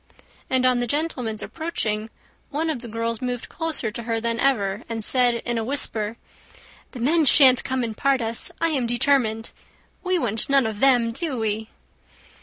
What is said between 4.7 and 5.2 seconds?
and